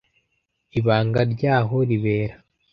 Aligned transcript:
Ibanga 0.79 1.21
ryaho 1.33 1.77
ribera 1.89 2.35